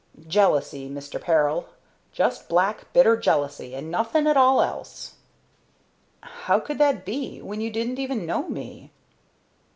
"Jealousy, 0.27 0.89
Mister 0.89 1.19
Peril. 1.19 1.67
Just 2.11 2.49
black, 2.49 2.91
bitter 2.91 3.15
jealousy, 3.15 3.75
and 3.75 3.91
nothing 3.91 4.25
at 4.25 4.35
all 4.35 4.59
else." 4.63 5.13
"How 6.21 6.59
could 6.59 6.79
that 6.79 7.05
be, 7.05 7.39
when 7.39 7.61
you 7.61 7.69
didn't 7.69 7.99
even 7.99 8.25
know 8.25 8.49
me?" 8.49 8.89